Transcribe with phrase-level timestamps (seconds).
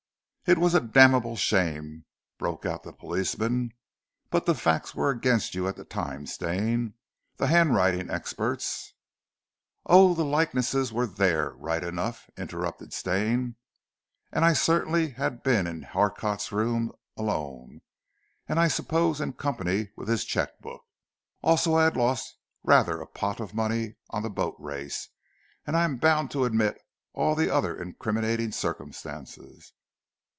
[0.47, 2.03] "It was a damnable shame!"
[2.37, 3.71] broke out the policeman.
[4.29, 6.95] "But the facts were against you at the time, Stane.
[7.37, 8.93] The hand writing experts"
[9.85, 13.55] "Oh the likenesses were there, right enough," interrupted Stane,
[14.29, 17.79] "and I certainly had been in Harcroft's rooms, alone,
[18.45, 20.83] and I suppose in company with his cheque book.
[21.41, 25.07] Also I had lost rather a pot of money on the boat race,
[25.65, 26.77] and I am bound to admit
[27.13, 29.71] all the other incriminating circumstances."